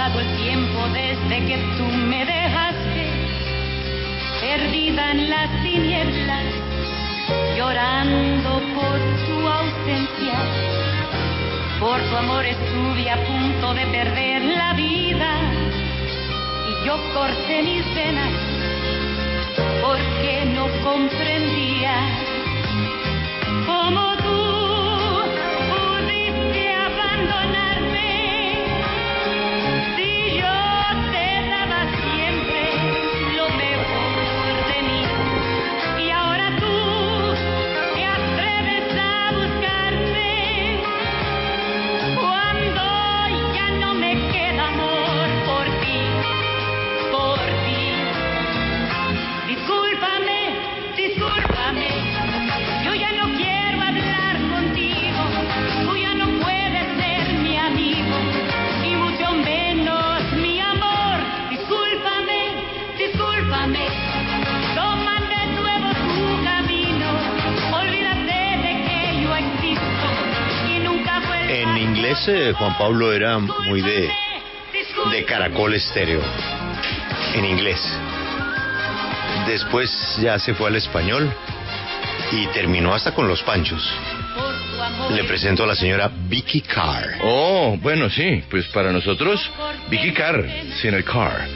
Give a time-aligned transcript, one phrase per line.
[0.00, 3.04] pasado el tiempo desde que tú me dejaste,
[4.40, 6.44] perdida en las tinieblas,
[7.54, 10.38] llorando por tu ausencia.
[11.78, 15.30] Por tu amor estuve a punto de perder la vida
[16.70, 18.32] y yo corté mis venas
[19.82, 22.29] porque no comprendía
[72.10, 74.10] Inglés, eh, Juan Pablo era muy de,
[75.12, 76.20] de caracol estéreo.
[77.36, 77.80] En inglés.
[79.46, 81.32] Después ya se fue al español
[82.32, 83.88] y terminó hasta con los panchos.
[85.10, 87.18] Le presento a la señora Vicky Carr.
[87.22, 89.48] Oh, bueno, sí, pues para nosotros,
[89.88, 90.44] Vicky Carr,
[90.82, 91.46] sin el car.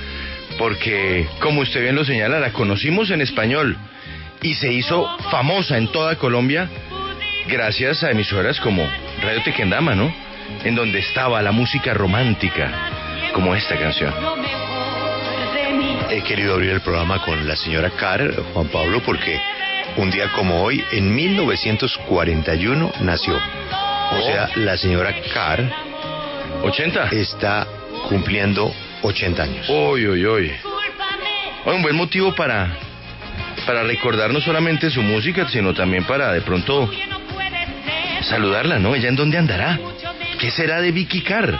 [0.56, 3.76] Porque, como usted bien lo señala, la conocimos en español
[4.40, 6.68] y se hizo famosa en toda Colombia
[7.48, 8.88] gracias a emisoras como
[9.20, 10.24] Radio Tequendama, ¿no?
[10.64, 12.70] En donde estaba la música romántica,
[13.32, 14.12] como esta canción.
[16.10, 19.40] He querido abrir el programa con la señora Carr, Juan Pablo, porque
[19.96, 23.36] un día como hoy, en 1941, nació.
[23.36, 25.70] O sea, la señora Carr
[26.62, 27.12] ¿80?
[27.12, 27.66] está
[28.08, 29.68] cumpliendo 80 años.
[29.68, 30.42] Uy, uy, uy.
[30.48, 32.76] discúlpame Un buen motivo para,
[33.66, 36.90] para recordar no solamente su música, sino también para de pronto
[38.22, 38.94] saludarla, ¿no?
[38.94, 39.78] ¿Ella en dónde andará?
[40.44, 41.58] ¿Qué será de Vicky Carr?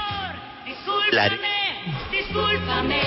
[0.66, 1.48] discúlpame
[2.12, 3.00] discúlpame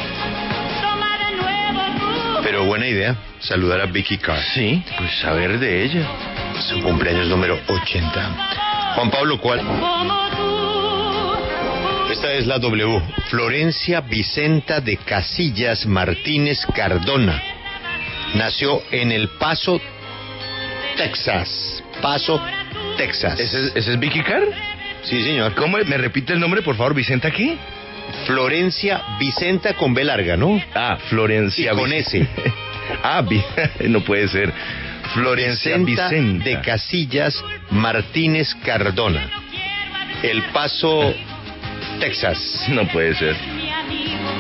[0.82, 4.42] toma de nuevo tu Pero buena idea, saludar a Vicky Carr.
[4.56, 6.02] Sí, pues saber de ella.
[6.68, 8.94] Su cumpleaños número 80.
[8.96, 9.60] Juan Pablo, ¿cuál?
[9.60, 13.00] como tú Esta es la W.
[13.30, 17.40] Florencia Vicenta de Casillas Martínez Cardona.
[18.34, 19.80] Nació en El Paso,
[20.98, 21.84] Texas.
[22.02, 22.42] Paso,
[22.98, 23.40] Texas.
[23.40, 24.48] ¿Ese, es- ese es Vicky Carr?
[25.10, 25.54] Sí, señor.
[25.56, 25.78] ¿Cómo?
[25.78, 26.94] ¿Me repite el nombre, por favor?
[26.94, 27.58] ¿Vicenta qué?
[28.26, 30.62] Florencia Vicenta con B larga, ¿no?
[30.74, 32.26] Ah, Florencia Y con S.
[33.04, 33.24] ah,
[33.88, 34.52] no puede ser.
[35.14, 36.46] Florencia Vicenta Vicenta.
[36.50, 39.30] de Casillas Martínez Cardona.
[40.24, 41.14] El Paso,
[42.00, 42.66] Texas.
[42.70, 43.36] No puede ser.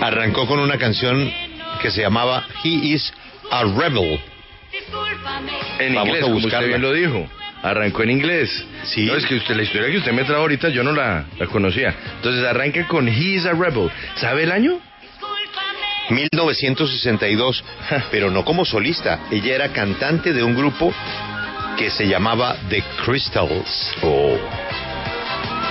[0.01, 1.31] Arrancó con una canción
[1.81, 3.13] que se llamaba He is
[3.51, 4.19] a Rebel.
[5.79, 6.59] En Vamos inglés, a como buscarla.
[6.59, 7.29] usted bien lo dijo.
[7.63, 8.65] Arrancó en inglés.
[8.85, 9.05] Sí.
[9.05, 11.47] No, es que usted, la historia que usted me trajo ahorita yo no la, la
[11.47, 11.93] conocía.
[12.17, 13.89] Entonces arranca con He is a Rebel.
[14.15, 14.79] ¿Sabe el año?
[16.09, 17.63] 1962,
[18.11, 19.19] pero no como solista.
[19.31, 20.93] Ella era cantante de un grupo
[21.77, 23.91] que se llamaba The Crystals.
[24.01, 24.37] Oh.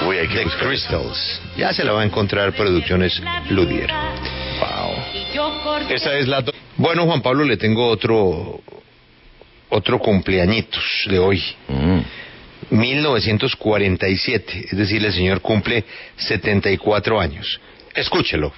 [0.07, 0.59] Uy, hay que The eso.
[0.59, 1.41] Crystals.
[1.57, 3.21] Ya se la va a encontrar Producciones
[3.51, 3.91] Ludier.
[3.91, 4.97] Wow.
[5.15, 6.45] y yo corté Esa es la.
[6.77, 8.61] Bueno, Juan Pablo, le tengo otro
[9.69, 11.43] otro cumpleañitos de hoy.
[11.69, 12.01] Mm.
[12.71, 15.85] 1947, es decir, el señor cumple
[16.17, 17.61] 74 años.
[17.95, 18.53] Escúchelo.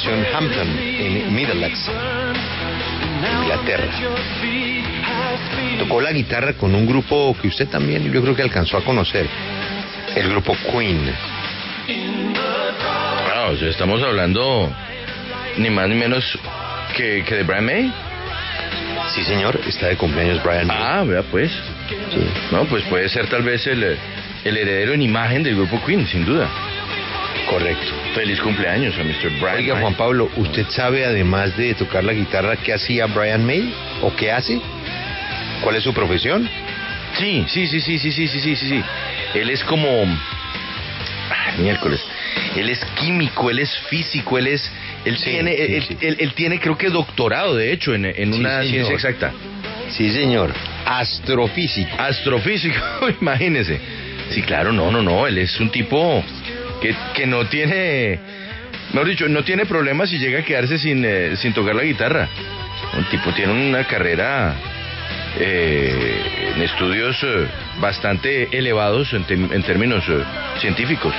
[0.00, 1.90] Nació en Hampton, en Middlesex,
[3.42, 3.92] Inglaterra.
[5.78, 9.26] Tocó la guitarra con un grupo que usted también yo creo que alcanzó a conocer,
[10.16, 11.12] el grupo Queen.
[13.34, 14.74] Ah, o sea, estamos hablando
[15.58, 16.24] ni más ni menos
[16.96, 17.92] que, que de Brian May.
[19.14, 20.78] Sí, señor, está de cumpleaños Brian May.
[20.80, 21.50] Ah, vea pues.
[21.50, 22.26] Sí.
[22.50, 23.98] No, pues puede ser tal vez el,
[24.44, 26.48] el heredero en imagen del grupo Queen, sin duda.
[27.50, 27.92] Correcto.
[28.14, 29.28] Feliz cumpleaños a Mr.
[29.40, 29.82] Brian Oiga, May.
[29.82, 33.74] Juan Pablo, ¿usted sabe además de tocar la guitarra qué hacía Brian May?
[34.02, 34.60] ¿O qué hace?
[35.60, 36.48] ¿Cuál es su profesión?
[37.18, 38.82] Sí, sí, sí, sí, sí, sí, sí, sí, sí.
[39.34, 40.04] Él es como...
[41.30, 42.00] Ah, miércoles.
[42.56, 44.70] Él es químico, él es físico, él es
[45.04, 45.96] Él Sí, tiene, sí, él, sí.
[46.02, 48.64] él- él tiene creo que doctorado, de hecho, en, una señor.
[48.64, 49.32] ciencia exacta.
[49.90, 50.52] Sí, señor.
[50.86, 51.90] Astrofísico.
[51.98, 52.78] Astrofísico,
[53.20, 53.80] imagínese.
[54.30, 55.26] Sí, claro, no, no, no.
[55.26, 56.22] Él es un tipo
[56.80, 58.18] que, que no tiene,
[58.92, 62.28] mejor dicho, no tiene problemas si llega a quedarse sin, eh, sin tocar la guitarra.
[62.96, 64.54] Un tipo tiene una carrera
[65.38, 67.46] eh, en estudios eh,
[67.80, 70.24] bastante elevados en, en términos eh,
[70.60, 71.14] científicos.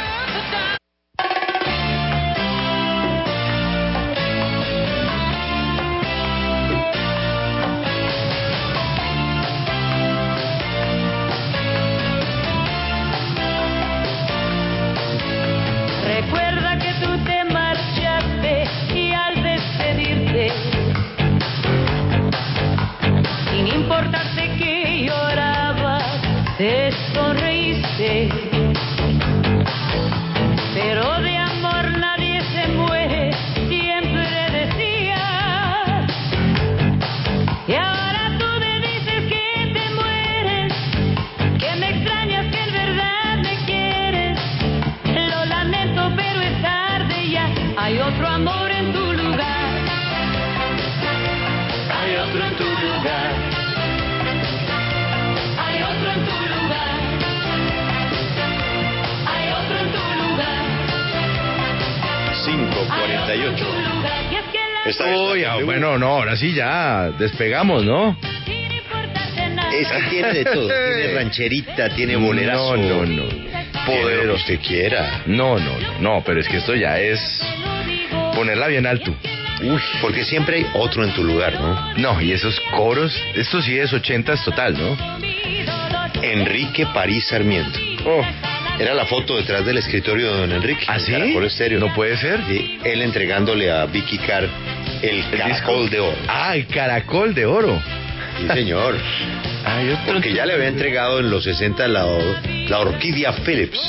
[26.62, 27.11] This
[64.86, 68.18] Esta Uy, ah, bueno, no, ahora sí ya despegamos, ¿no?
[69.72, 70.68] Es que tiene de todo.
[70.68, 72.78] Tiene rancherita, tiene bolerazo.
[72.78, 73.86] No, no, no.
[73.86, 75.22] Poder lo que quiera.
[75.28, 77.20] No, no, no, no, pero es que esto ya es
[78.34, 79.14] ponerla bien alto.
[79.62, 81.94] Uy, porque siempre hay otro en tu lugar, ¿no?
[81.98, 84.98] No, y esos coros, esto sí es ochentas total, ¿no?
[86.24, 87.80] Enrique París Sarmiento.
[88.06, 88.51] Oh.
[88.82, 90.86] Era la foto detrás del escritorio de don Enrique.
[90.88, 91.12] ¿Ah, sí?
[91.12, 91.80] Caracol Estéreo.
[91.80, 92.40] No puede ser.
[92.48, 94.48] Sí, él entregándole a Vicky Carr
[95.02, 95.90] el, ¿El caracol disco?
[95.90, 96.18] de oro.
[96.28, 97.82] Ah, el caracol de oro.
[98.40, 98.96] Sí, señor.
[99.66, 102.06] Ay, otro- Porque ya le había entregado en los 60 la,
[102.70, 103.80] la orquídea Phillips.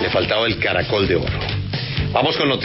[0.00, 1.32] Le faltaba el caracol de oro.
[2.12, 2.52] Vamos con noticias.